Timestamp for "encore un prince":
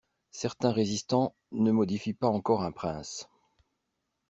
2.27-3.29